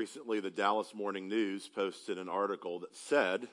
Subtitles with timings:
[0.00, 3.48] Recently, the Dallas Morning News posted an article that said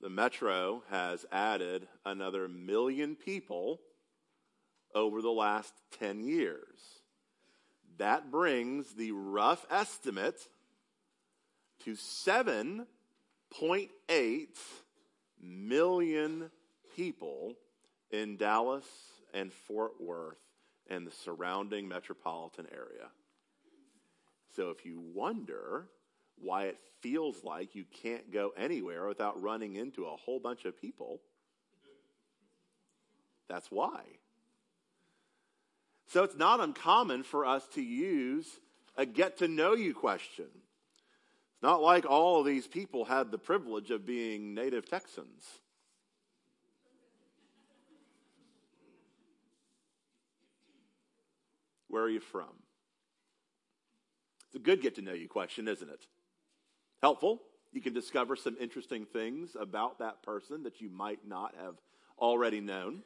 [0.00, 3.82] the metro has added another million people
[4.94, 7.02] over the last 10 years.
[7.98, 10.48] That brings the rough estimate
[11.80, 14.48] to 7.8
[15.42, 16.50] million
[16.96, 17.56] people
[18.10, 18.86] in Dallas
[19.34, 20.38] and Fort Worth
[20.88, 23.10] and the surrounding metropolitan area.
[24.56, 25.86] So if you wonder
[26.38, 30.80] why it feels like you can't go anywhere without running into a whole bunch of
[30.80, 31.20] people,
[33.48, 34.00] that's why.
[36.08, 38.46] So it's not uncommon for us to use
[38.96, 40.46] a get to know you question.
[40.46, 45.44] It's not like all of these people had the privilege of being native Texans.
[51.88, 52.63] Where are you from?
[54.54, 56.06] It's a good get to know you question, isn't it?
[57.02, 57.42] Helpful.
[57.72, 61.74] You can discover some interesting things about that person that you might not have
[62.20, 63.02] already known.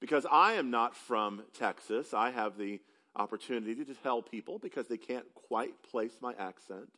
[0.00, 2.80] Because I am not from Texas, I have the
[3.14, 6.88] opportunity to tell people, because they can't quite place my accent,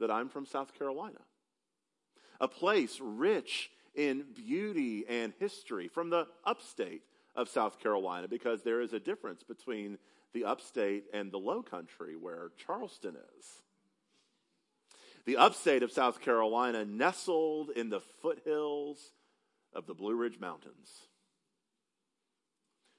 [0.00, 1.20] that I'm from South Carolina.
[2.42, 8.82] A place rich in beauty and history from the upstate of South Carolina, because there
[8.82, 9.96] is a difference between
[10.32, 13.46] the upstate and the low country where Charleston is.
[15.24, 19.12] The upstate of South Carolina, nestled in the foothills
[19.72, 20.90] of the Blue Ridge Mountains.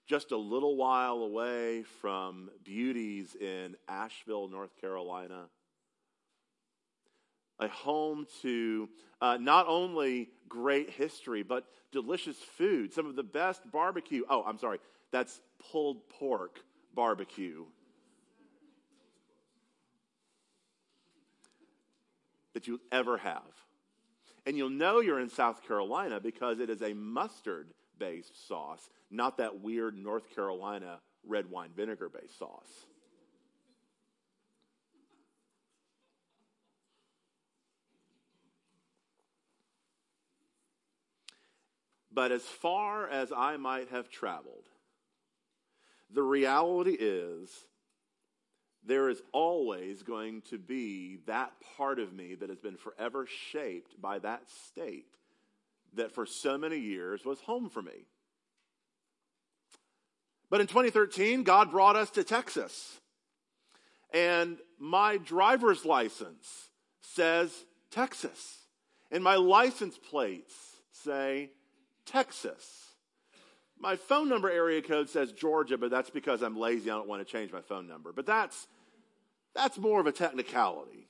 [0.07, 5.45] Just a little while away from beauties in Asheville, North Carolina.
[7.59, 8.89] A home to
[9.21, 12.93] uh, not only great history, but delicious food.
[12.93, 14.23] Some of the best barbecue.
[14.29, 14.79] Oh, I'm sorry.
[15.11, 15.39] That's
[15.71, 16.59] pulled pork
[16.93, 17.65] barbecue
[22.53, 23.41] that you'll ever have.
[24.45, 29.37] And you'll know you're in South Carolina because it is a mustard based sauce, not
[29.37, 32.85] that weird North Carolina red wine vinegar based sauce.
[42.13, 44.65] But as far as I might have traveled,
[46.13, 47.49] the reality is,
[48.85, 53.99] there is always going to be that part of me that has been forever shaped
[54.01, 55.07] by that state
[55.95, 58.05] that for so many years was home for me.
[60.49, 62.99] But in 2013, God brought us to Texas.
[64.13, 66.69] And my driver's license
[67.01, 67.51] says
[67.89, 68.59] Texas.
[69.11, 70.53] And my license plates
[70.91, 71.51] say
[72.05, 72.92] Texas.
[73.83, 76.89] My phone number area code says Georgia, but that's because I'm lazy.
[76.89, 78.13] I don't want to change my phone number.
[78.13, 78.65] But that's,
[79.53, 81.09] that's more of a technicality.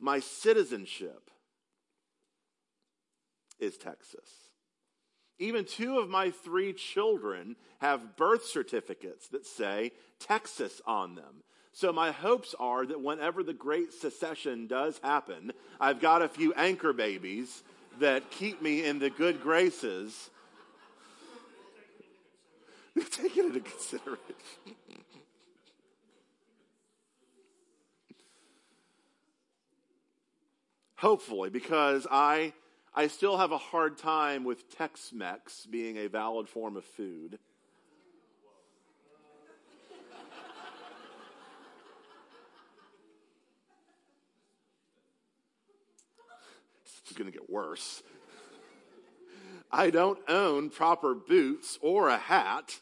[0.00, 1.30] My citizenship
[3.60, 4.28] is Texas.
[5.38, 11.44] Even two of my three children have birth certificates that say Texas on them.
[11.70, 16.52] So my hopes are that whenever the great secession does happen, I've got a few
[16.54, 17.62] anchor babies
[18.00, 20.30] that keep me in the good graces
[23.10, 24.20] Take it into consideration.
[30.96, 32.52] Hopefully, because I,
[32.94, 37.38] I still have a hard time with Tex Mex being a valid form of food.
[47.02, 48.02] It's going to get worse.
[49.70, 52.80] I don't own proper boots or a hat.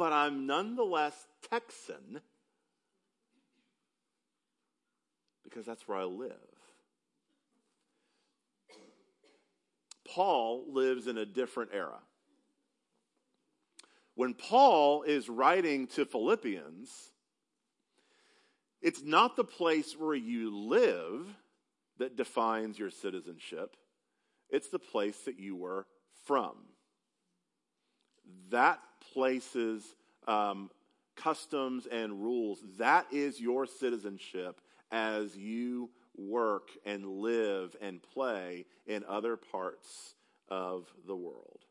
[0.00, 2.22] But I'm nonetheless Texan
[5.44, 6.32] because that's where I live.
[10.08, 11.98] Paul lives in a different era.
[14.14, 16.90] When Paul is writing to Philippians,
[18.80, 21.26] it's not the place where you live
[21.98, 23.76] that defines your citizenship,
[24.48, 25.86] it's the place that you were
[26.24, 26.54] from.
[28.48, 28.80] That
[29.12, 29.84] places,
[30.26, 30.70] um,
[31.16, 32.58] customs, and rules.
[32.78, 40.14] That is your citizenship as you work and live and play in other parts
[40.48, 41.64] of the world.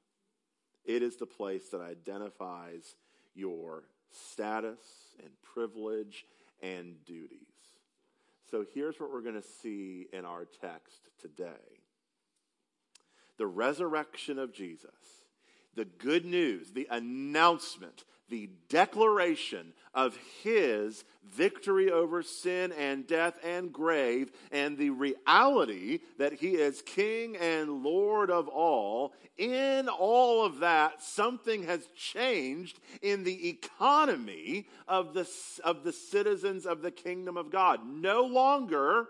[0.85, 2.95] It is the place that identifies
[3.35, 4.79] your status
[5.21, 6.25] and privilege
[6.61, 7.39] and duties.
[8.49, 11.45] So here's what we're going to see in our text today
[13.37, 14.89] the resurrection of Jesus
[15.75, 23.71] the good news, the announcement, the declaration of his victory over sin and death and
[23.71, 30.59] grave, and the reality that he is king and lord of all, in all of
[30.59, 35.29] that, something has changed in the economy of the,
[35.63, 37.79] of the citizens of the kingdom of God.
[37.85, 39.07] No longer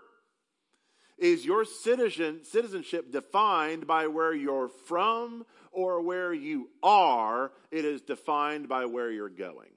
[1.18, 8.00] is your citizen, citizenship defined by where you're from or where you are, it is
[8.00, 9.70] defined by where you're going.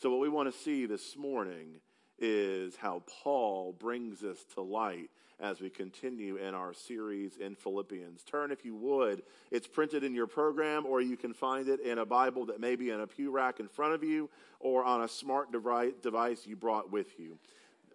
[0.00, 1.80] So, what we want to see this morning
[2.18, 5.10] is how Paul brings this to light
[5.40, 8.24] as we continue in our series in Philippians.
[8.24, 9.22] Turn, if you would.
[9.50, 12.74] It's printed in your program, or you can find it in a Bible that may
[12.74, 14.28] be in a pew rack in front of you
[14.58, 17.38] or on a smart device you brought with you.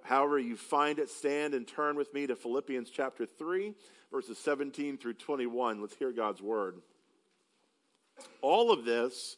[0.03, 3.73] However, you find it, stand and turn with me to Philippians chapter 3
[4.13, 5.81] verses 17 through 21.
[5.81, 6.75] Let's hear God's word.
[8.41, 9.37] All of this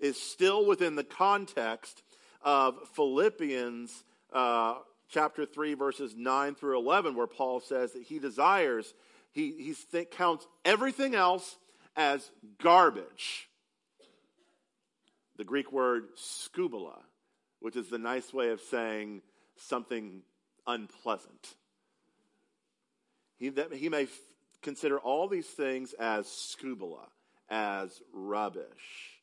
[0.00, 2.02] is still within the context
[2.42, 4.02] of Philippians
[4.32, 4.78] uh,
[5.08, 8.92] chapter 3, verses 9 through 11, where Paul says that he desires,
[9.30, 11.56] he, he th- counts everything else
[11.94, 12.28] as
[12.60, 13.48] garbage.
[15.36, 16.98] The Greek word skubala,
[17.60, 19.22] which is the nice way of saying
[19.56, 20.22] something
[20.66, 21.54] unpleasant.
[23.38, 24.10] He, that he may f-
[24.62, 27.06] consider all these things as skubala,
[27.48, 29.20] as rubbish,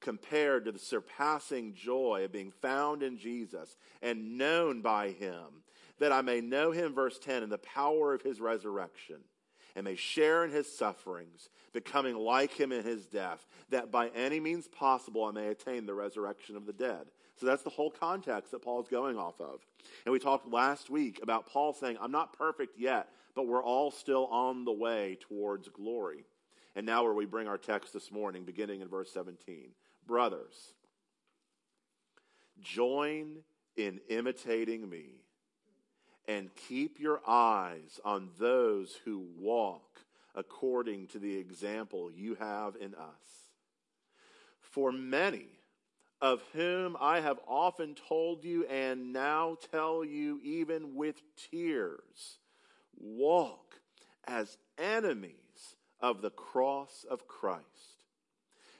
[0.00, 5.62] compared to the surpassing joy of being found in Jesus and known by him,
[5.98, 9.16] that I may know him, verse 10, in the power of his resurrection,
[9.74, 14.40] and may share in his sufferings, becoming like him in his death, that by any
[14.40, 17.06] means possible I may attain the resurrection of the dead.
[17.38, 19.60] So that's the whole context that Paul's going off of.
[20.04, 23.92] And we talked last week about Paul saying, I'm not perfect yet, but we're all
[23.92, 26.24] still on the way towards glory.
[26.74, 29.68] And now, where we bring our text this morning, beginning in verse 17.
[30.06, 30.74] Brothers,
[32.60, 33.36] join
[33.76, 35.22] in imitating me
[36.26, 40.00] and keep your eyes on those who walk
[40.34, 43.48] according to the example you have in us.
[44.60, 45.48] For many,
[46.20, 52.38] of whom I have often told you and now tell you, even with tears,
[52.98, 53.80] walk
[54.26, 55.34] as enemies
[56.00, 57.64] of the cross of Christ.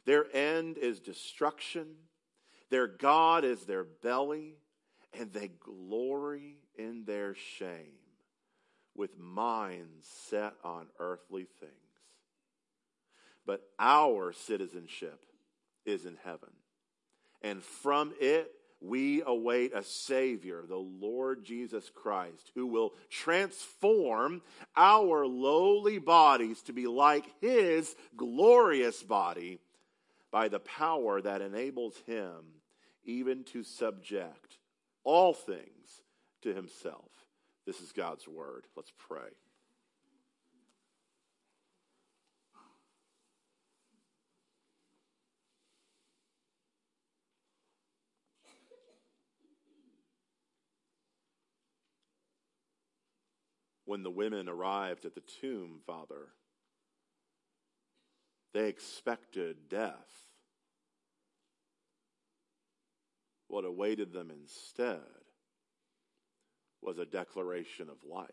[0.04, 1.86] Their end is destruction,
[2.70, 4.56] their God is their belly,
[5.18, 7.98] and they glory in their shame
[8.94, 11.72] with minds set on earthly things.
[13.44, 15.24] But our citizenship
[15.84, 16.50] is in heaven
[17.42, 24.42] and from it we await a Savior, the Lord Jesus Christ, who will transform
[24.76, 29.58] our lowly bodies to be like His glorious body
[30.30, 32.34] by the power that enables Him
[33.04, 34.58] even to subject
[35.04, 36.02] all things
[36.42, 37.10] to Himself.
[37.66, 38.66] This is God's Word.
[38.76, 39.30] Let's pray.
[53.86, 56.28] When the women arrived at the tomb, Father.
[58.52, 59.94] They expected death.
[63.48, 65.00] What awaited them instead
[66.82, 68.28] was a declaration of life.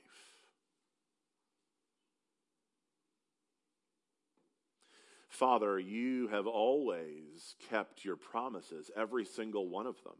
[5.29, 10.13] Father, you have always kept your promises, every single one of them.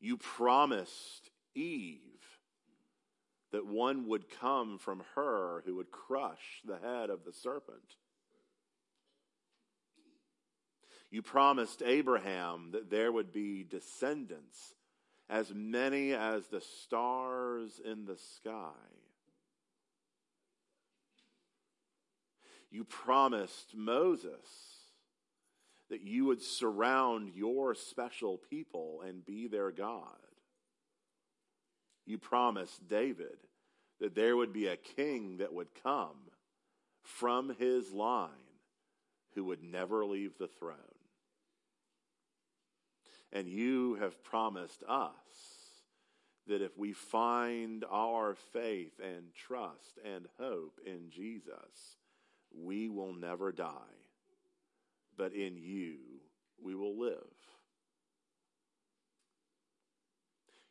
[0.00, 2.17] You promised Eve
[3.52, 7.96] that one would come from her who would crush the head of the serpent.
[11.10, 14.74] You promised Abraham that there would be descendants
[15.30, 18.72] as many as the stars in the sky.
[22.70, 24.46] You promised Moses
[25.88, 30.18] that you would surround your special people and be their God
[32.08, 33.36] you promised David
[34.00, 36.16] that there would be a king that would come
[37.02, 38.30] from his line
[39.34, 40.74] who would never leave the throne.
[43.30, 45.12] And you have promised us
[46.46, 51.98] that if we find our faith and trust and hope in Jesus,
[52.56, 53.68] we will never die,
[55.18, 55.98] but in you
[56.62, 57.37] we will live.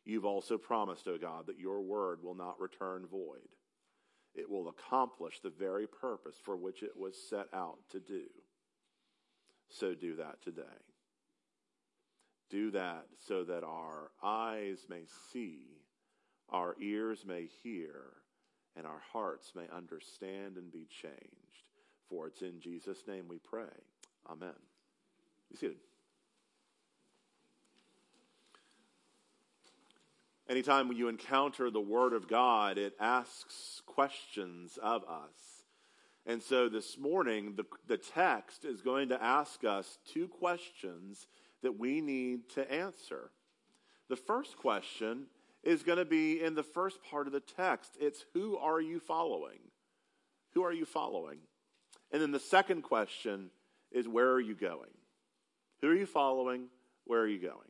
[0.08, 3.46] You've also promised, O God, that your word will not return void.
[4.34, 8.26] it will accomplish the very purpose for which it was set out to do.
[9.68, 10.62] So do that today.
[12.48, 15.82] Do that so that our eyes may see,
[16.48, 18.00] our ears may hear,
[18.76, 21.68] and our hearts may understand and be changed.
[22.08, 23.74] For it's in Jesus' name we pray.
[24.30, 24.54] Amen.
[25.50, 25.78] Be seated.
[30.48, 35.64] Anytime you encounter the Word of God, it asks questions of us.
[36.24, 41.26] And so this morning, the, the text is going to ask us two questions
[41.62, 43.30] that we need to answer.
[44.08, 45.26] The first question
[45.62, 49.00] is going to be in the first part of the text it's Who are you
[49.00, 49.58] following?
[50.54, 51.38] Who are you following?
[52.10, 53.50] And then the second question
[53.92, 54.94] is Where are you going?
[55.82, 56.68] Who are you following?
[57.04, 57.67] Where are you going?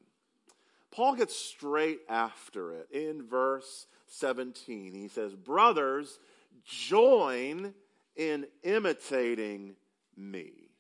[0.90, 4.95] Paul gets straight after it in verse 17.
[4.95, 6.18] He says, Brothers,
[6.64, 7.75] join
[8.16, 9.76] in imitating
[10.16, 10.71] me.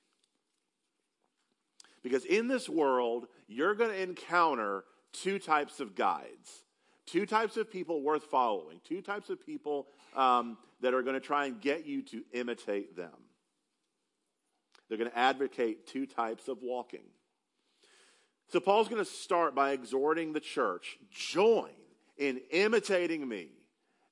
[2.02, 6.64] Because in this world, you're going to encounter two types of guides,
[7.06, 9.86] two types of people worth following, two types of people
[10.16, 13.12] um, that are going to try and get you to imitate them.
[14.88, 17.04] They're going to advocate two types of walking.
[18.48, 21.70] So Paul's going to start by exhorting the church join
[22.16, 23.48] in imitating me,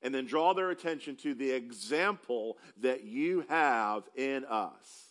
[0.02, 5.06] and then draw their attention to the example that you have in us.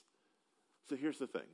[0.88, 1.48] So here's the thing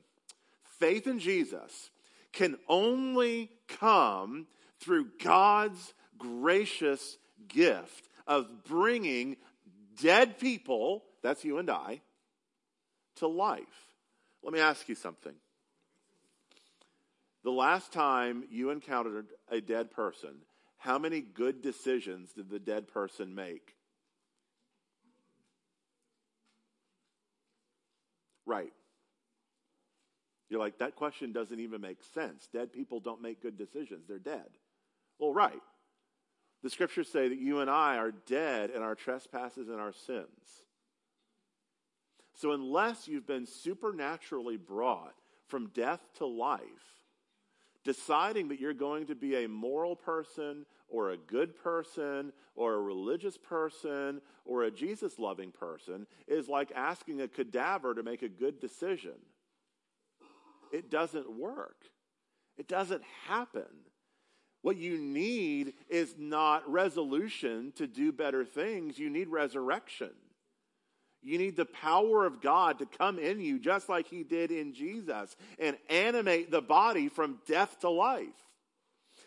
[0.78, 1.90] faith in Jesus
[2.32, 4.46] can only come
[4.80, 9.36] through God's gracious gift of bringing
[10.00, 12.00] dead people, that's you and I,
[13.16, 13.62] to life.
[14.42, 15.34] Let me ask you something.
[17.44, 20.30] The last time you encountered a dead person,
[20.78, 23.74] how many good decisions did the dead person make?
[28.46, 28.72] Right.
[30.48, 32.48] You're like, that question doesn't even make sense.
[32.52, 34.48] Dead people don't make good decisions, they're dead.
[35.18, 35.62] Well, right.
[36.62, 40.28] The scriptures say that you and I are dead in our trespasses and our sins.
[42.34, 45.14] So, unless you've been supernaturally brought
[45.48, 46.60] from death to life,
[47.84, 52.80] deciding that you're going to be a moral person or a good person or a
[52.80, 58.28] religious person or a Jesus loving person is like asking a cadaver to make a
[58.28, 59.14] good decision.
[60.72, 61.84] It doesn't work,
[62.56, 63.66] it doesn't happen.
[64.62, 70.10] What you need is not resolution to do better things, you need resurrection.
[71.22, 74.74] You need the power of God to come in you, just like He did in
[74.74, 78.28] Jesus, and animate the body from death to life.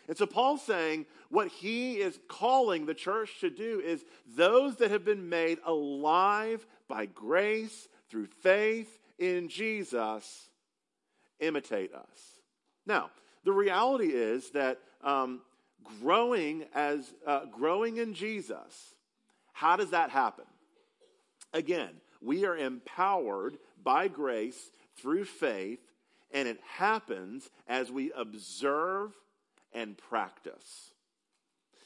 [0.08, 4.04] And so Paul's saying what he is calling the church to do is
[4.36, 10.48] those that have been made alive by grace through faith in Jesus
[11.40, 12.40] imitate us.
[12.86, 13.10] Now,
[13.44, 15.40] the reality is that um,
[16.00, 18.94] growing as uh, growing in Jesus,
[19.52, 20.44] how does that happen?
[21.56, 25.80] Again, we are empowered by grace through faith,
[26.30, 29.14] and it happens as we observe
[29.72, 30.90] and practice.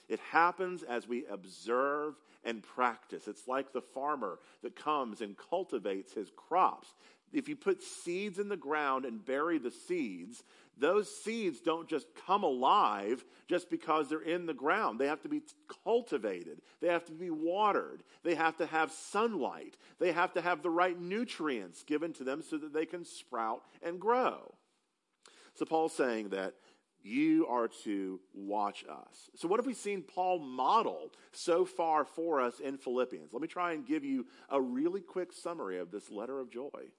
[0.09, 3.29] It happens as we observe and practice.
[3.29, 6.89] It's like the farmer that comes and cultivates his crops.
[7.33, 10.43] If you put seeds in the ground and bury the seeds,
[10.81, 14.99] those seeds don't just come alive just because they're in the ground.
[14.99, 15.43] They have to be
[15.85, 20.63] cultivated, they have to be watered, they have to have sunlight, they have to have
[20.63, 24.55] the right nutrients given to them so that they can sprout and grow.
[25.55, 26.55] So, Paul's saying that
[27.03, 29.31] you are to watch us.
[29.37, 33.33] So, what have we seen Paul model so far for us in Philippians?
[33.33, 36.91] Let me try and give you a really quick summary of this letter of joy.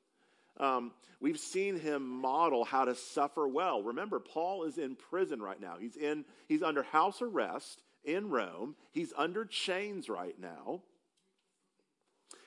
[0.61, 3.81] Um, we've seen him model how to suffer well.
[3.81, 5.75] Remember, Paul is in prison right now.
[5.79, 8.75] He's in he's under house arrest in Rome.
[8.91, 10.83] He's under chains right now.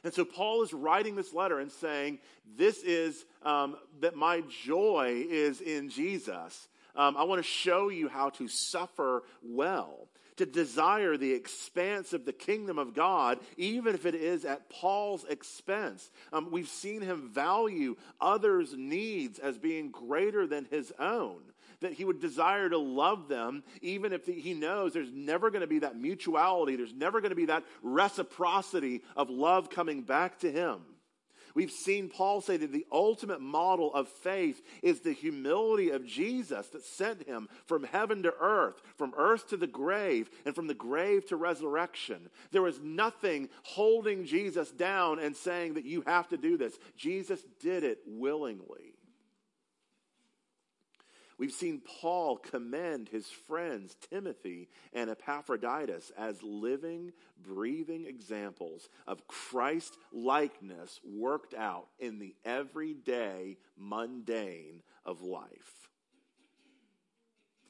[0.04, 2.20] And so Paul is writing this letter and saying,
[2.56, 6.68] "This is um, that my joy is in Jesus.
[6.94, 12.24] Um, I want to show you how to suffer well." To desire the expanse of
[12.24, 16.10] the kingdom of God, even if it is at Paul's expense.
[16.32, 21.40] Um, we've seen him value others' needs as being greater than his own.
[21.80, 25.66] That he would desire to love them, even if he knows there's never going to
[25.66, 30.50] be that mutuality, there's never going to be that reciprocity of love coming back to
[30.50, 30.80] him.
[31.54, 36.66] We've seen Paul say that the ultimate model of faith is the humility of Jesus
[36.68, 40.74] that sent him from heaven to earth, from earth to the grave, and from the
[40.74, 42.28] grave to resurrection.
[42.50, 46.76] There was nothing holding Jesus down and saying that you have to do this.
[46.96, 48.93] Jesus did it willingly.
[51.36, 57.12] We've seen Paul commend his friends Timothy and Epaphroditus as living,
[57.42, 65.88] breathing examples of Christ likeness worked out in the everyday, mundane of life.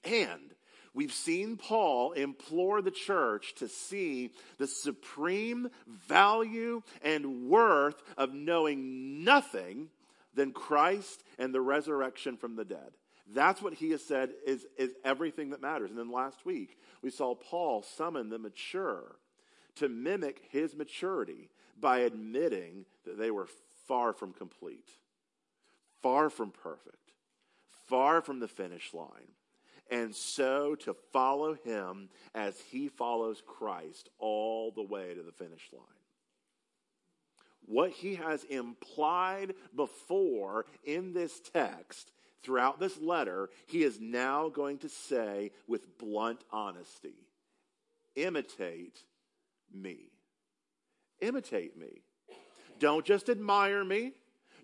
[0.05, 0.55] And
[0.93, 9.25] we've seen Paul implore the church to see the supreme value and worth of knowing
[9.25, 9.89] nothing
[10.35, 12.93] than Christ and the resurrection from the dead.
[13.33, 15.91] That's what he has said is, is everything that matters.
[15.91, 19.17] And then last week, we saw Paul summon the mature
[19.77, 21.51] to mimic his maturity
[21.81, 23.49] by admitting that they were
[23.89, 24.89] far from complete,
[26.03, 27.13] far from perfect,
[27.87, 29.33] far from the finish line.
[29.91, 35.69] And so to follow him as he follows Christ all the way to the finish
[35.73, 35.83] line
[37.67, 42.11] what he has implied before in this text
[42.45, 47.15] throughout this letter, he is now going to say with blunt honesty
[48.17, 48.99] imitate
[49.73, 50.11] me.
[51.21, 52.03] Imitate me.
[52.79, 54.13] Don't just admire me.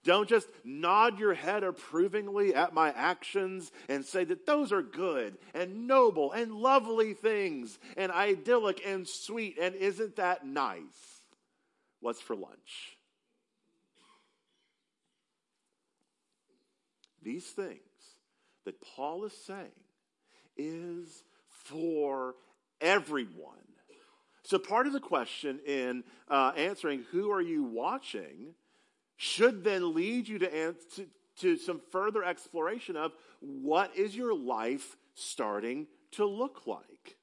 [0.02, 5.36] Don't just nod your head approvingly at my actions and say that those are good
[5.52, 11.22] and noble and lovely things and idyllic and sweet and isn't that nice?
[12.00, 12.96] What's for lunch?
[17.22, 17.78] These things
[18.64, 19.68] that Paul is saying
[20.56, 22.34] is for
[22.80, 23.56] everyone.
[24.42, 28.54] So, part of the question in uh, answering who are you watching
[29.16, 31.04] should then lead you to, answer,
[31.40, 37.16] to some further exploration of what is your life starting to look like.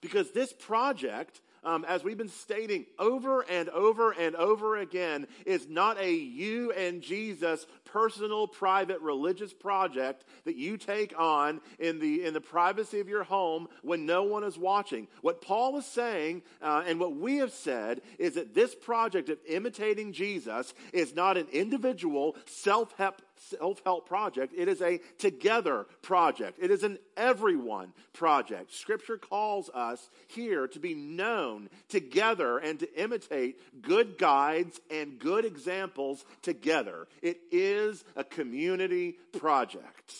[0.00, 5.68] Because this project um, as we've been stating over and over and over again, is
[5.68, 12.24] not a you and Jesus personal, private, religious project that you take on in the,
[12.24, 15.06] in the privacy of your home when no one is watching.
[15.22, 19.38] What Paul is saying, uh, and what we have said, is that this project of
[19.48, 24.52] imitating Jesus is not an individual self-help self help project.
[24.56, 26.58] It is a together project.
[26.60, 28.72] It is an everyone project.
[28.72, 35.44] Scripture calls us here to be known together and to imitate good guides and good
[35.44, 37.06] examples together.
[37.22, 40.14] It is a community project.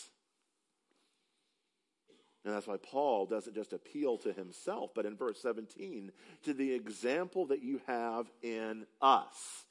[2.45, 6.11] And that's why Paul doesn't just appeal to himself, but in verse 17,
[6.43, 9.64] to the example that you have in us.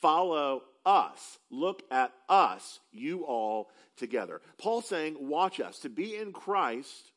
[0.00, 1.38] Follow us.
[1.50, 4.40] Look at us, you all together.
[4.56, 5.78] Paul saying, watch us.
[5.80, 7.12] To be in Christ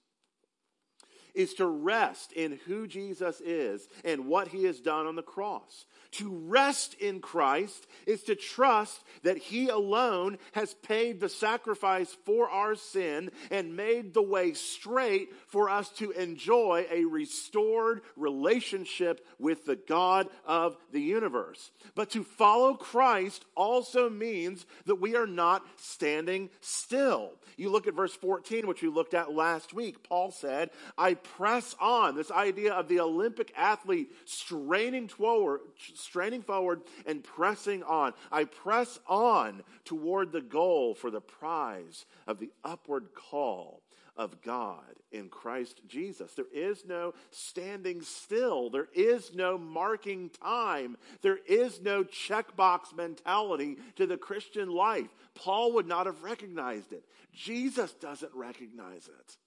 [1.33, 5.85] is to rest in who Jesus is and what he has done on the cross.
[6.13, 12.49] To rest in Christ is to trust that He alone has paid the sacrifice for
[12.49, 19.65] our sin and made the way straight for us to enjoy a restored relationship with
[19.65, 21.71] the God of the universe.
[21.95, 27.31] But to follow Christ also means that we are not standing still.
[27.55, 30.03] You look at verse 14, which we looked at last week.
[30.03, 32.15] Paul said, I press on.
[32.15, 35.61] This idea of the Olympic athlete straining forward
[35.93, 38.13] straining forward and pressing on.
[38.31, 43.81] I press on toward the goal for the prize of the upward call
[44.17, 46.33] of God in Christ Jesus.
[46.33, 48.69] There is no standing still.
[48.69, 50.97] There is no marking time.
[51.21, 55.09] There is no checkbox mentality to the Christian life.
[55.35, 57.03] Paul would not have recognized it.
[57.33, 59.37] Jesus doesn't recognize it.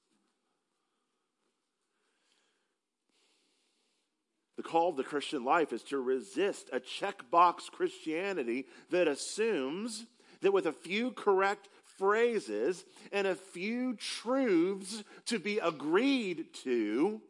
[4.65, 10.07] Call of the Christian life is to resist a checkbox Christianity that assumes
[10.41, 17.21] that with a few correct phrases and a few truths to be agreed to,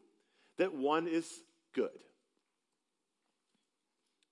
[0.56, 1.28] that one is
[1.74, 1.90] good.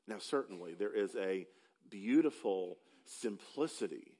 [0.08, 1.46] Now, certainly, there is a
[1.90, 4.16] beautiful simplicity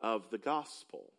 [0.00, 1.12] of the gospel.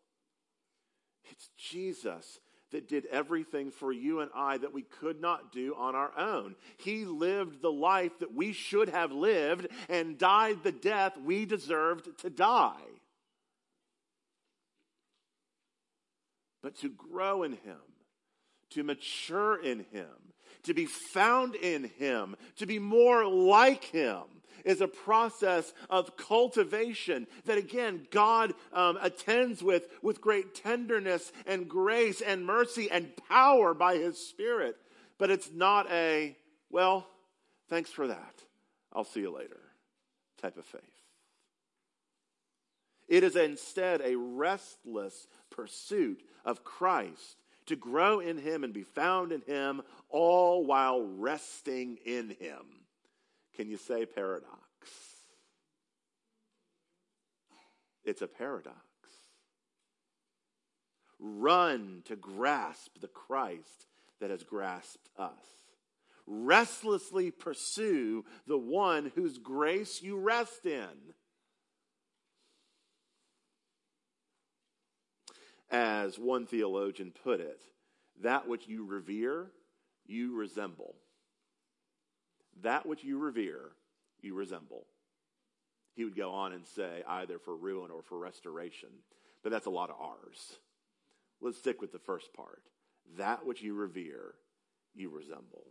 [1.30, 2.39] It's Jesus
[2.71, 6.56] that did everything for you and I that we could not do on our own.
[6.77, 12.10] He lived the life that we should have lived and died the death we deserved
[12.19, 12.73] to die.
[16.62, 17.80] But to grow in Him,
[18.71, 20.08] to mature in Him,
[20.63, 24.23] to be found in Him, to be more like Him,
[24.67, 31.69] is a process of cultivation that, again, God um, attends with, with great tenderness and
[31.69, 34.75] grace and mercy and power by His Spirit.
[35.17, 36.36] But it's not a,
[36.69, 37.08] well,
[37.69, 38.43] thanks for that.
[38.91, 39.62] I'll see you later
[40.41, 40.82] type of faith.
[43.08, 49.32] It is instead a restless pursuit of Christ to grow in Him and be found
[49.32, 52.63] in Him, all while resting in Him.
[53.56, 54.57] Can you say paradox?
[58.08, 58.78] It's a paradox.
[61.20, 63.88] Run to grasp the Christ
[64.22, 65.34] that has grasped us.
[66.26, 70.88] Restlessly pursue the one whose grace you rest in.
[75.70, 77.62] As one theologian put it,
[78.24, 79.48] that which you revere,
[80.06, 80.96] you resemble.
[82.62, 83.72] That which you revere,
[84.22, 84.86] you resemble.
[85.98, 88.90] He would go on and say, either for ruin or for restoration.
[89.42, 90.58] But that's a lot of R's.
[91.42, 92.62] Let's stick with the first part.
[93.18, 94.36] That which you revere,
[94.94, 95.66] you resemble.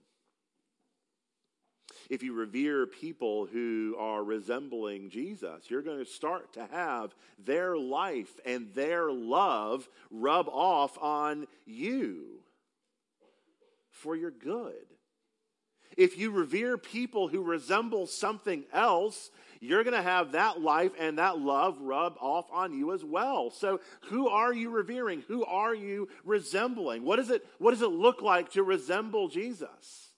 [2.11, 7.77] If you revere people who are resembling Jesus, you're going to start to have their
[7.77, 12.41] life and their love rub off on you
[13.91, 14.87] for your good.
[15.97, 21.19] If you revere people who resemble something else, you're going to have that life and
[21.19, 23.51] that love rub off on you as well.
[23.51, 25.25] So, who are you revering?
[25.29, 27.05] Who are you resembling?
[27.05, 30.11] What, is it, what does it look like to resemble Jesus?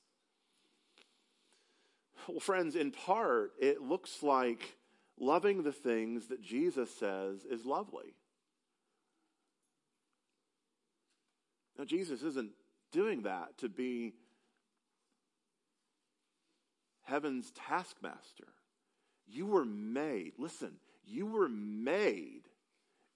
[2.26, 4.76] Well, friends, in part, it looks like
[5.18, 8.14] loving the things that Jesus says is lovely.
[11.78, 12.50] Now, Jesus isn't
[12.92, 14.14] doing that to be
[17.08, 18.48] heaven's taskmaster.
[19.26, 20.72] You were made, listen,
[21.04, 22.42] you were made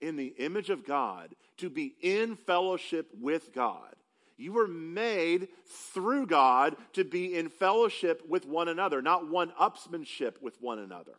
[0.01, 3.95] in the image of God to be in fellowship with God.
[4.37, 5.49] You were made
[5.93, 11.15] through God to be in fellowship with one another, not one upsmanship with one another.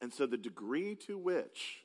[0.00, 1.82] And so, the degree to which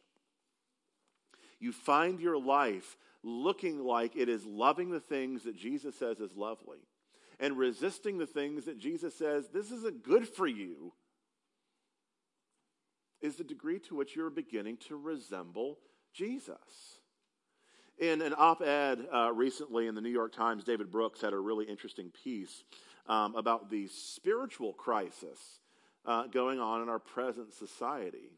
[1.59, 6.35] you find your life looking like it is loving the things that Jesus says is
[6.35, 6.79] lovely
[7.39, 10.93] and resisting the things that Jesus says, this isn't good for you,
[13.21, 15.79] is the degree to which you're beginning to resemble
[16.13, 16.99] Jesus.
[17.97, 21.39] In an op ed uh, recently in the New York Times, David Brooks had a
[21.39, 22.63] really interesting piece
[23.07, 25.39] um, about the spiritual crisis
[26.05, 28.31] uh, going on in our present society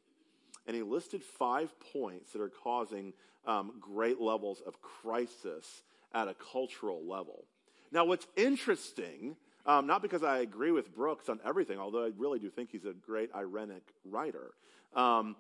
[0.68, 3.14] and he listed five points that are causing
[3.46, 7.46] um, great levels of crisis at a cultural level.
[7.92, 12.40] Now, what's interesting, um, not because I agree with Brooks on everything, although I really
[12.40, 14.52] do think he's a great ironic writer.
[14.96, 15.36] Um,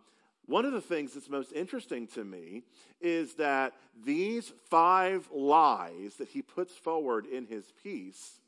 [0.48, 2.64] one of the things that's most interesting to me
[3.02, 3.74] is that
[4.06, 8.40] these five lies that he puts forward in his piece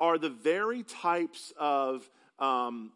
[0.00, 2.92] are the very types of um,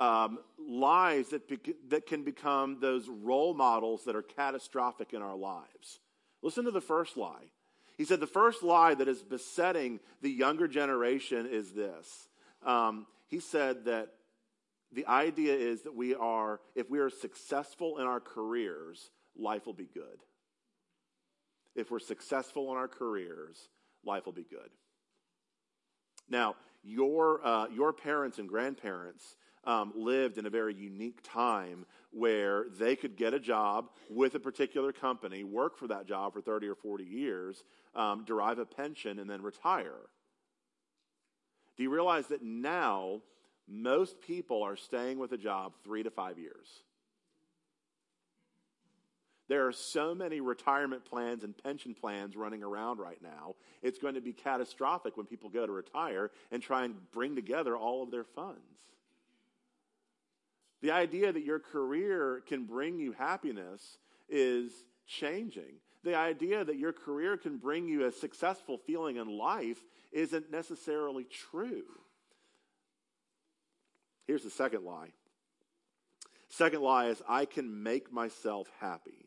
[0.00, 1.42] um, lies that,
[1.90, 6.00] that can become those role models that are catastrophic in our lives.
[6.42, 7.52] Listen to the first lie.
[7.98, 12.28] He said the first lie that is besetting the younger generation is this.
[12.64, 14.08] Um, he said that
[14.92, 19.74] the idea is that we are, if we are successful in our careers, life will
[19.74, 20.24] be good.
[21.76, 23.68] If we're successful in our careers,
[24.04, 24.70] life will be good.
[26.28, 32.66] Now, your, uh, your parents and grandparents um, lived in a very unique time where
[32.78, 36.68] they could get a job with a particular company, work for that job for 30
[36.68, 37.62] or 40 years,
[37.94, 40.08] um, derive a pension, and then retire.
[41.76, 43.22] Do you realize that now
[43.68, 46.66] most people are staying with a job three to five years?
[49.48, 53.56] There are so many retirement plans and pension plans running around right now.
[53.82, 57.76] It's going to be catastrophic when people go to retire and try and bring together
[57.76, 58.60] all of their funds.
[60.82, 64.72] The idea that your career can bring you happiness is
[65.06, 65.80] changing.
[66.02, 71.24] The idea that your career can bring you a successful feeling in life isn't necessarily
[71.24, 71.84] true.
[74.26, 75.10] Here's the second lie.
[76.48, 79.26] Second lie is I can make myself happy.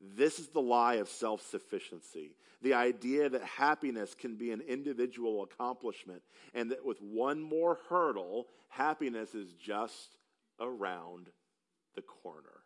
[0.00, 2.36] This is the lie of self sufficiency.
[2.62, 6.22] The idea that happiness can be an individual accomplishment
[6.54, 10.15] and that with one more hurdle, happiness is just
[10.60, 11.28] around
[11.94, 12.62] the corner.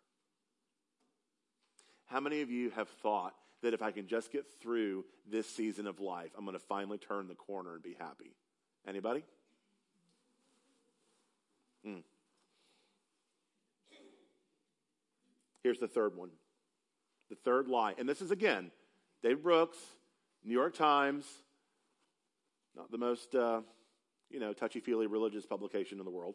[2.07, 5.87] How many of you have thought that if I can just get through this season
[5.87, 8.35] of life, I'm going to finally turn the corner and be happy.
[8.87, 9.23] Anybody?
[11.85, 11.99] Hmm.
[15.63, 16.31] Here's the third one.
[17.29, 17.95] The third lie.
[17.99, 18.71] And this is again,
[19.23, 19.79] David Brooks,
[20.43, 21.27] New York Times,
[22.75, 23.61] not the most, uh,
[24.31, 26.35] you know, touchy feely religious publication in the world.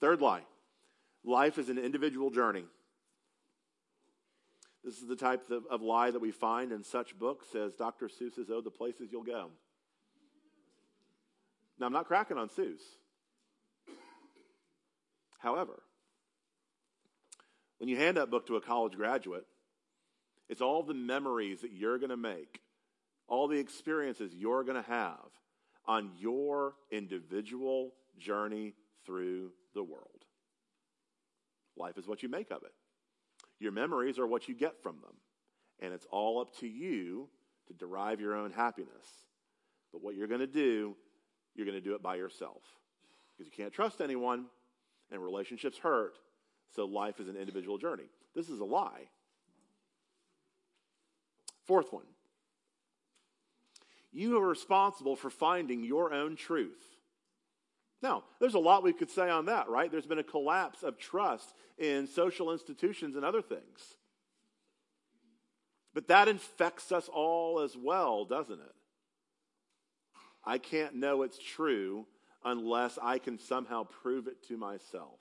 [0.00, 0.42] Third lie
[1.24, 2.64] life is an individual journey.
[4.84, 8.08] This is the type of, of, lie that we find in such books as Dr.
[8.08, 9.50] Seuss's Oh, the Places You'll Go.
[11.78, 12.80] Now, I'm not cracking on Seuss.
[15.38, 15.82] However,
[17.78, 19.46] when you hand that book to a college graduate,
[20.48, 22.60] it's all the memories that you're going to make,
[23.28, 25.18] all the experiences you're going to have
[25.86, 30.24] on your individual journey through the world.
[31.76, 32.72] Life is what you make of it.
[33.60, 35.14] Your memories are what you get from them.
[35.80, 37.28] And it's all up to you
[37.68, 39.06] to derive your own happiness.
[39.92, 40.96] But what you're going to do,
[41.54, 42.62] you're going to do it by yourself.
[43.30, 44.46] Because you can't trust anyone,
[45.12, 46.18] and relationships hurt,
[46.74, 48.10] so life is an individual journey.
[48.34, 49.08] This is a lie.
[51.64, 52.04] Fourth one
[54.10, 56.97] you are responsible for finding your own truth.
[58.02, 59.90] Now, there's a lot we could say on that, right?
[59.90, 63.96] There's been a collapse of trust in social institutions and other things.
[65.94, 68.74] But that infects us all as well, doesn't it?
[70.44, 72.06] I can't know it's true
[72.44, 75.18] unless I can somehow prove it to myself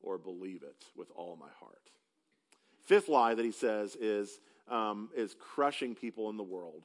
[0.00, 1.90] or believe it with all my heart.
[2.86, 6.84] Fifth lie that he says is, um, is crushing people in the world.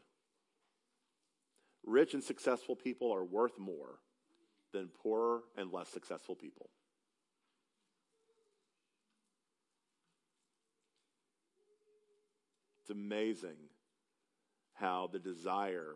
[1.86, 4.00] Rich and successful people are worth more
[4.74, 6.70] than poorer and less successful people.
[12.82, 13.56] It's amazing
[14.74, 15.96] how the desire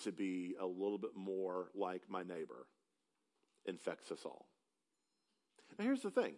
[0.00, 2.66] to be a little bit more like my neighbor
[3.64, 4.46] infects us all.
[5.78, 6.34] Now, here's the thing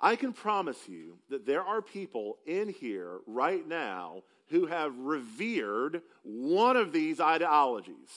[0.00, 6.02] I can promise you that there are people in here right now who have revered
[6.22, 8.10] one of these ideologies,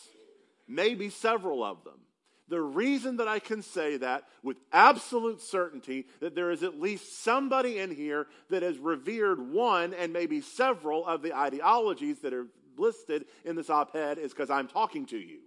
[0.67, 1.99] maybe several of them.
[2.49, 7.23] The reason that I can say that with absolute certainty that there is at least
[7.23, 12.47] somebody in here that has revered one and maybe several of the ideologies that are
[12.75, 15.39] listed in this op ed is because I'm talking to you.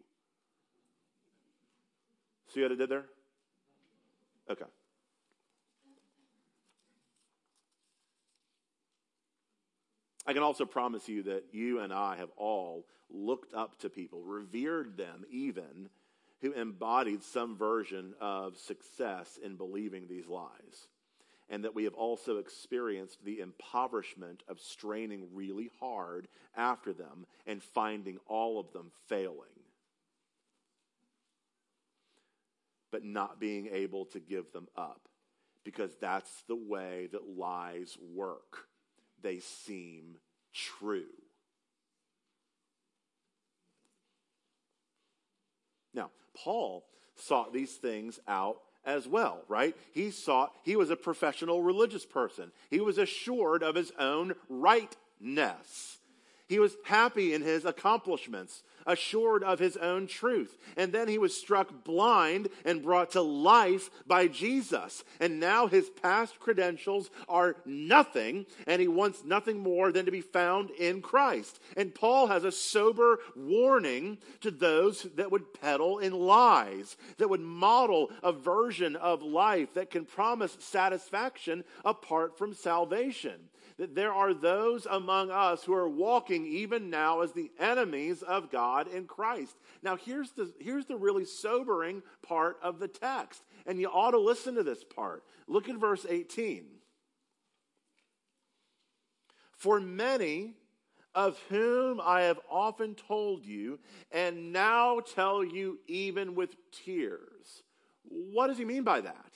[2.55, 3.05] See what I did there?
[4.49, 4.65] Okay.
[10.25, 14.23] I can also promise you that you and I have all looked up to people,
[14.23, 15.89] revered them even
[16.43, 20.89] who embodied some version of success in believing these lies.
[21.49, 27.63] And that we have also experienced the impoverishment of straining really hard after them and
[27.63, 29.37] finding all of them failing.
[32.91, 35.09] But not being able to give them up
[35.65, 38.67] because that's the way that lies work.
[39.23, 40.17] They seem
[40.53, 41.05] true.
[45.95, 46.85] Now, Paul
[47.17, 49.77] sought these things out as well, right?
[49.93, 52.51] He sought, he was a professional religious person.
[52.71, 55.99] He was assured of his own rightness.
[56.49, 60.57] He was happy in his accomplishments, assured of his own truth.
[60.77, 65.05] And then he was struck blind and brought to life by Jesus.
[65.21, 70.21] And now his past credentials are nothing, and he wants nothing more than to be
[70.21, 71.61] found in Christ.
[71.77, 77.41] And Paul has a sober warning to those that would peddle in lies, that would
[77.41, 83.49] model a version of life that can promise satisfaction apart from salvation
[83.83, 88.49] that there are those among us who are walking even now as the enemies of
[88.49, 89.57] God in Christ.
[89.83, 94.21] Now, here's the, here's the really sobering part of the text, and you ought to
[94.21, 95.25] listen to this part.
[95.49, 96.65] Look at verse 18.
[99.57, 100.55] For many
[101.13, 103.81] of whom I have often told you,
[104.13, 107.65] and now tell you even with tears.
[108.05, 109.33] What does he mean by that?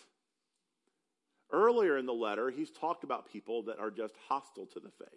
[1.52, 5.08] Earlier in the letter, he's talked about people that are just hostile to the faith.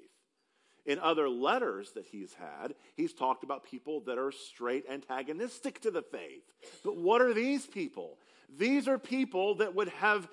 [0.86, 5.92] In other letters that he's had, he's talked about people that are straight antagonistic to
[5.92, 6.44] the faith.
[6.84, 8.18] But what are these people?
[8.58, 10.28] These are people that would have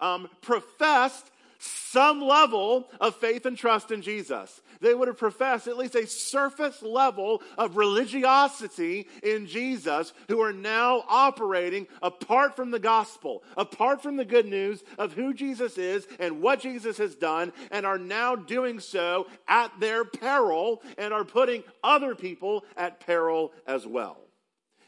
[0.00, 4.60] um, professed some level of faith and trust in Jesus.
[4.80, 10.52] They would have professed at least a surface level of religiosity in Jesus, who are
[10.52, 16.06] now operating apart from the gospel, apart from the good news of who Jesus is
[16.20, 21.24] and what Jesus has done, and are now doing so at their peril and are
[21.24, 24.27] putting other people at peril as well.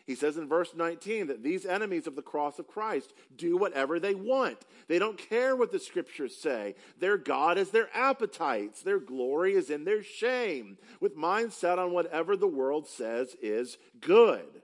[0.06, 4.00] He says in verse 19 that these enemies of the cross of Christ do whatever
[4.00, 4.58] they want.
[4.88, 6.74] They don't care what the scriptures say.
[6.98, 8.82] Their God is their appetites.
[8.82, 13.78] Their glory is in their shame, with minds set on whatever the world says is
[14.00, 14.62] good.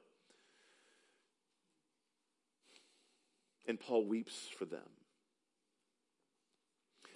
[3.68, 4.80] And Paul weeps for them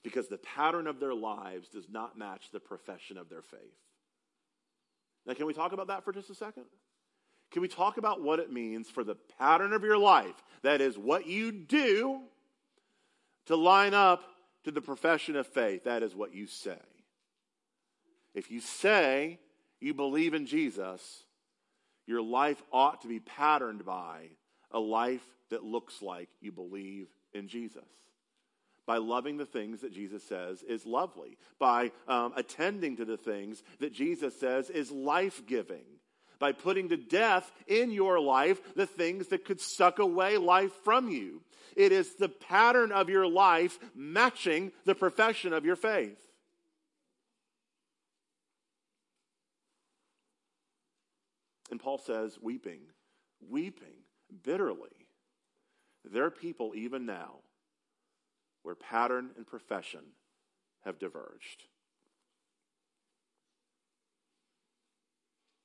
[0.03, 3.61] because the pattern of their lives does not match the profession of their faith.
[5.27, 6.65] Now, can we talk about that for just a second?
[7.51, 10.43] Can we talk about what it means for the pattern of your life?
[10.63, 12.21] That is, what you do
[13.47, 14.23] to line up
[14.65, 15.85] to the profession of faith.
[15.85, 16.79] That is what you say.
[18.35, 19.41] If you say
[19.81, 21.25] you believe in Jesus,
[22.07, 24.29] your life ought to be patterned by
[24.71, 27.85] a life that looks like you believe in Jesus.
[28.87, 33.63] By loving the things that Jesus says is lovely, by um, attending to the things
[33.79, 35.85] that Jesus says is life giving
[36.41, 41.09] by putting to death in your life the things that could suck away life from
[41.09, 41.43] you.
[41.77, 46.19] It is the pattern of your life matching the profession of your faith.
[51.71, 52.81] And Paul says, weeping,
[53.49, 53.95] weeping
[54.43, 55.07] bitterly.
[56.05, 57.37] There are people even now
[58.63, 60.01] where pattern and profession
[60.85, 61.65] have diverged.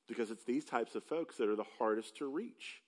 [0.08, 2.82] Because it's these types of folks that are the hardest to reach.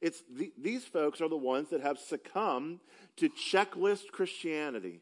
[0.00, 2.80] It's the, these folks are the ones that have succumbed
[3.16, 5.00] to checklist Christianity,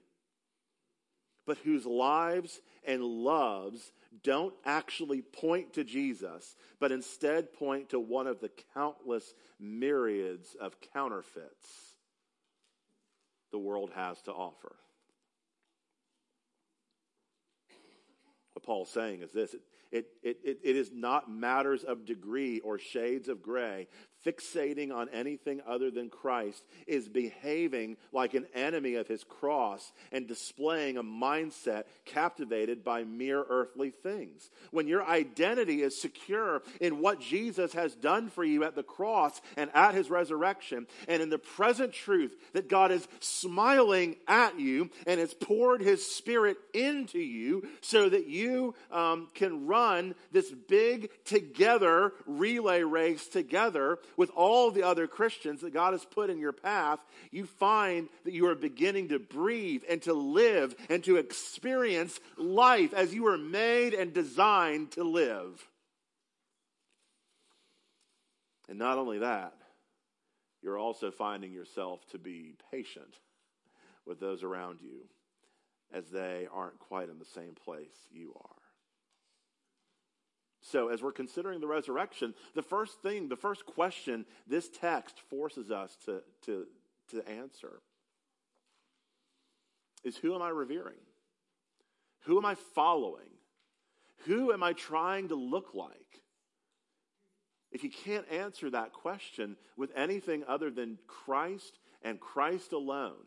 [1.47, 3.93] but whose lives and loves
[4.25, 10.77] don't actually point to Jesus, but instead point to one of the countless myriads of
[10.93, 11.95] counterfeits
[13.51, 14.75] the world has to offer.
[18.59, 19.55] What Paul's saying is this
[19.93, 23.87] it, it, it, it is not matters of degree or shades of gray.
[24.27, 30.27] Fixating on anything other than Christ is behaving like an enemy of his cross and
[30.27, 34.51] displaying a mindset captivated by mere earthly things.
[34.71, 39.41] When your identity is secure in what Jesus has done for you at the cross
[39.57, 44.91] and at his resurrection, and in the present truth that God is smiling at you
[45.07, 51.11] and has poured his spirit into you so that you um, can run this big
[51.25, 56.53] together relay race together with all the other Christians that God has put in your
[56.53, 62.21] path, you find that you are beginning to breathe and to live and to experience
[62.37, 65.67] life as you were made and designed to live.
[68.69, 69.55] And not only that,
[70.63, 73.15] you're also finding yourself to be patient
[74.05, 75.07] with those around you
[75.93, 78.58] as they aren't quite in the same place you are.
[80.61, 85.71] So, as we're considering the resurrection, the first thing, the first question this text forces
[85.71, 86.67] us to, to,
[87.11, 87.81] to answer
[90.05, 90.99] is who am I revering?
[92.25, 93.31] Who am I following?
[94.27, 96.23] Who am I trying to look like?
[97.71, 103.27] If you can't answer that question with anything other than Christ and Christ alone,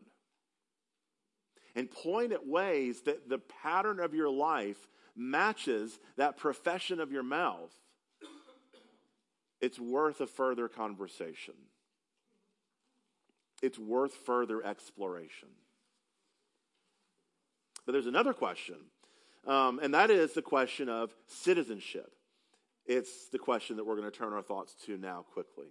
[1.75, 7.23] and point at ways that the pattern of your life matches that profession of your
[7.23, 7.71] mouth,
[9.59, 11.53] it's worth a further conversation.
[13.61, 15.49] It's worth further exploration.
[17.85, 18.77] But there's another question,
[19.47, 22.11] um, and that is the question of citizenship.
[22.85, 25.67] It's the question that we're going to turn our thoughts to now quickly.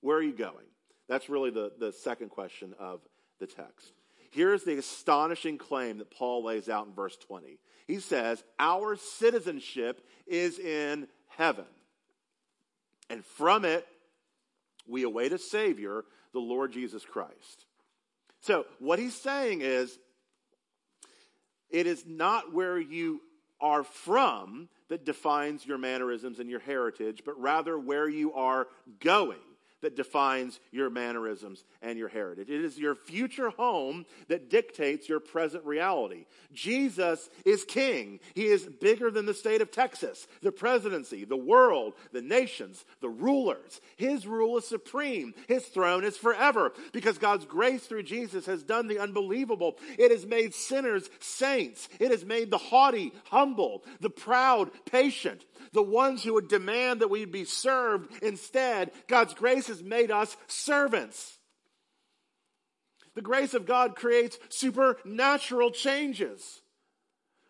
[0.00, 0.66] Where are you going?
[1.08, 3.00] That's really the, the second question of
[3.38, 3.92] the text.
[4.30, 7.58] Here's the astonishing claim that Paul lays out in verse 20.
[7.86, 11.66] He says, Our citizenship is in heaven.
[13.10, 13.86] And from it,
[14.86, 17.66] we await a Savior, the Lord Jesus Christ.
[18.40, 19.98] So, what he's saying is,
[21.70, 23.20] it is not where you
[23.60, 28.66] are from that defines your mannerisms and your heritage, but rather where you are
[29.00, 29.38] going.
[29.82, 32.48] That defines your mannerisms and your heritage.
[32.48, 36.24] It is your future home that dictates your present reality.
[36.52, 38.20] Jesus is king.
[38.34, 43.08] He is bigger than the state of Texas, the presidency, the world, the nations, the
[43.08, 43.80] rulers.
[43.96, 45.34] His rule is supreme.
[45.48, 49.76] His throne is forever because God's grace through Jesus has done the unbelievable.
[49.98, 51.88] It has made sinners saints.
[51.98, 57.10] It has made the haughty humble, the proud patient, the ones who would demand that
[57.10, 58.92] we be served instead.
[59.08, 61.38] God's grace has made us servants.
[63.14, 66.61] The grace of God creates supernatural changes.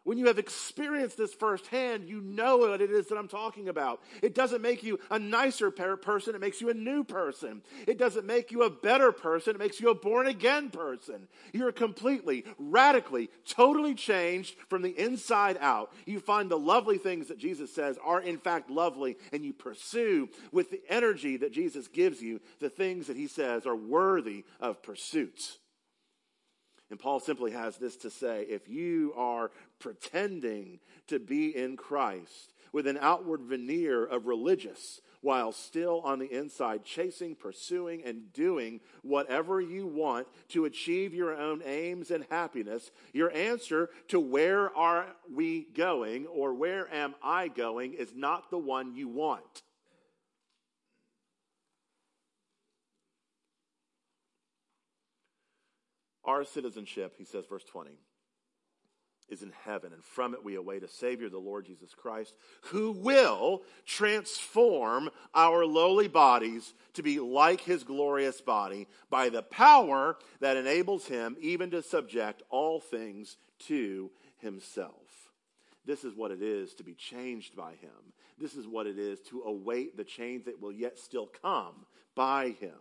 [0.04, 4.00] When you have experienced this firsthand, you know what it is that I'm talking about.
[4.20, 7.62] It doesn't make you a nicer person, it makes you a new person.
[7.86, 11.28] It doesn't make you a better person, it makes you a born again person.
[11.52, 15.92] You're completely, radically, totally changed from the inside out.
[16.04, 20.28] You find the lovely things that Jesus says are in fact lovely, and you pursue
[20.50, 24.82] with the energy that Jesus gives you the things that he says are worthy of
[24.82, 25.58] pursuit.
[26.92, 32.52] And Paul simply has this to say if you are pretending to be in Christ
[32.70, 38.78] with an outward veneer of religious, while still on the inside chasing, pursuing, and doing
[39.00, 45.06] whatever you want to achieve your own aims and happiness, your answer to where are
[45.34, 49.62] we going or where am I going is not the one you want.
[56.32, 57.90] Our citizenship, he says, verse 20,
[59.28, 62.92] is in heaven, and from it we await a Savior, the Lord Jesus Christ, who
[62.92, 70.56] will transform our lowly bodies to be like his glorious body by the power that
[70.56, 75.30] enables him even to subject all things to himself.
[75.84, 78.14] This is what it is to be changed by him.
[78.38, 82.56] This is what it is to await the change that will yet still come by
[82.58, 82.78] him.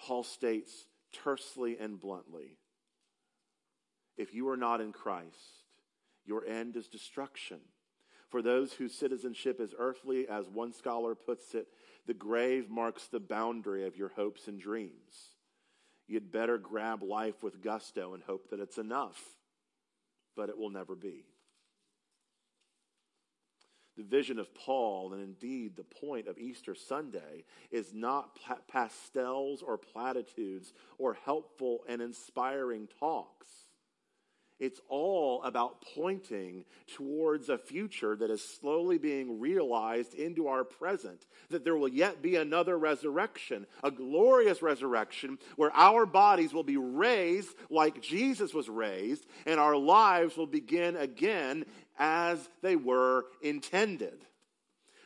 [0.00, 2.58] Paul states tersely and bluntly
[4.16, 5.66] if you are not in Christ,
[6.24, 7.58] your end is destruction.
[8.30, 11.66] For those whose citizenship is earthly, as one scholar puts it,
[12.06, 15.30] the grave marks the boundary of your hopes and dreams.
[16.06, 19.20] You'd better grab life with gusto and hope that it's enough,
[20.36, 21.24] but it will never be.
[23.96, 28.38] The vision of Paul, and indeed the point of Easter Sunday, is not
[28.68, 33.48] pastels or platitudes or helpful and inspiring talks.
[34.62, 36.64] It's all about pointing
[36.96, 41.26] towards a future that is slowly being realized into our present.
[41.50, 46.76] That there will yet be another resurrection, a glorious resurrection where our bodies will be
[46.76, 51.64] raised like Jesus was raised, and our lives will begin again
[51.98, 54.24] as they were intended.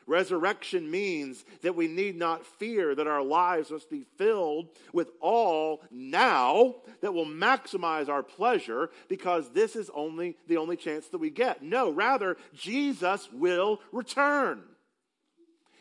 [0.07, 5.83] Resurrection means that we need not fear that our lives must be filled with all
[5.91, 11.31] now that will maximize our pleasure because this is only the only chance that we
[11.31, 11.61] get.
[11.61, 14.63] No, rather, Jesus will return.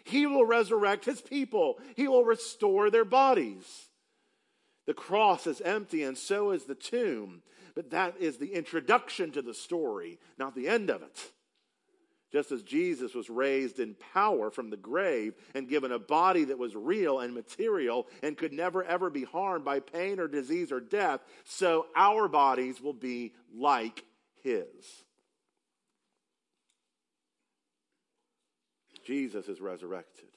[0.05, 1.77] He will resurrect his people.
[1.95, 3.89] He will restore their bodies.
[4.87, 7.41] The cross is empty and so is the tomb.
[7.75, 11.31] But that is the introduction to the story, not the end of it.
[12.31, 16.57] Just as Jesus was raised in power from the grave and given a body that
[16.57, 20.79] was real and material and could never ever be harmed by pain or disease or
[20.79, 24.03] death, so our bodies will be like
[24.41, 25.03] his.
[29.05, 30.29] Jesus is resurrected.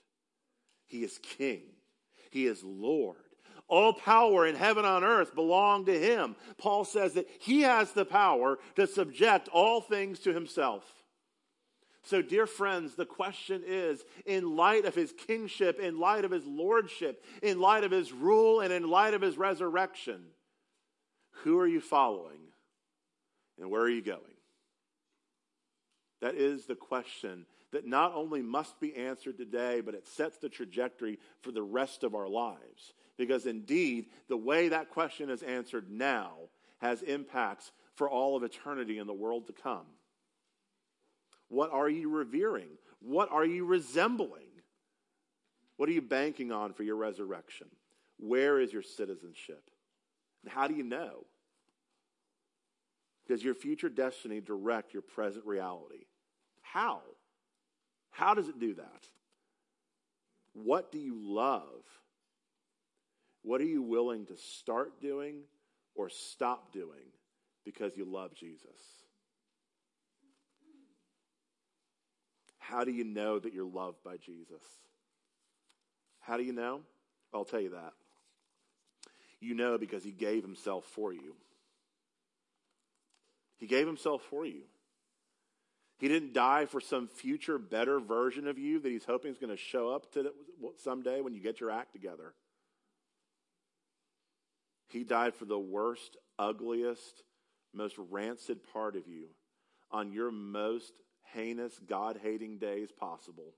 [0.87, 1.63] He is king.
[2.31, 3.17] He is Lord.
[3.69, 6.37] All power in heaven on earth belong to him.
[6.57, 10.85] Paul says that he has the power to subject all things to himself.
[12.03, 16.47] So, dear friends, the question is in light of his kingship, in light of his
[16.47, 20.23] lordship, in light of his rule, and in light of his resurrection,
[21.43, 22.41] who are you following
[23.59, 24.23] and where are you going?
[26.21, 30.49] That is the question that not only must be answered today, but it sets the
[30.49, 32.95] trajectory for the rest of our lives.
[33.19, 36.35] Because indeed, the way that question is answered now
[36.79, 39.87] has impacts for all of eternity in the world to come.
[41.49, 42.69] What are you revering?
[43.01, 44.47] What are you resembling?
[45.77, 47.67] What are you banking on for your resurrection?
[48.19, 49.63] Where is your citizenship?
[50.45, 51.25] And how do you know?
[53.27, 56.07] Does your future destiny direct your present reality?
[56.63, 57.01] How?
[58.11, 59.07] How does it do that?
[60.55, 61.85] What do you love?
[63.49, 65.37] What are you willing to start doing
[65.95, 67.07] or stop doing
[67.65, 68.77] because you love Jesus?
[72.59, 74.61] How do you know that you're loved by Jesus?
[76.21, 76.83] How do you know?
[77.33, 77.95] I'll tell you that.
[79.41, 81.35] You know because he gave himself for you.
[83.57, 84.65] He gave himself for you.
[85.97, 89.57] He didn't die for some future better version of you that he's hoping is going
[89.57, 90.35] to show up to
[90.77, 92.35] someday when you get your act together.
[94.89, 97.23] He died for the worst, ugliest,
[97.75, 99.29] most rancid part of you
[99.91, 100.93] on your most
[101.33, 103.55] heinous, God hating days possible.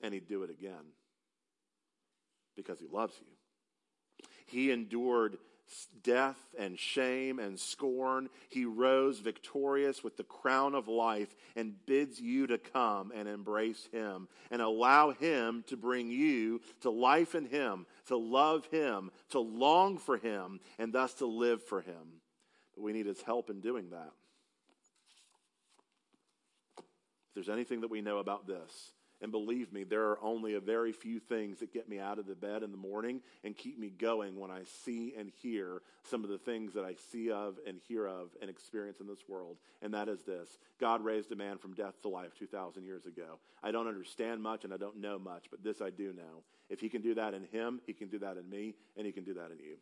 [0.00, 0.92] And he'd do it again
[2.56, 4.28] because he loves you.
[4.46, 5.38] He endured
[6.02, 12.20] death and shame and scorn, he rose victorious with the crown of life and bids
[12.20, 17.46] you to come and embrace him and allow him to bring you to life in
[17.46, 22.20] him, to love him, to long for him, and thus to live for him.
[22.74, 24.12] But we need his help in doing that.
[26.78, 28.92] If there's anything that we know about this,
[29.24, 32.26] and believe me, there are only a very few things that get me out of
[32.26, 36.24] the bed in the morning and keep me going when I see and hear some
[36.24, 39.56] of the things that I see of and hear of and experience in this world.
[39.80, 43.38] And that is this God raised a man from death to life 2,000 years ago.
[43.62, 46.42] I don't understand much and I don't know much, but this I do know.
[46.68, 49.12] If he can do that in him, he can do that in me, and he
[49.12, 49.76] can do that in you.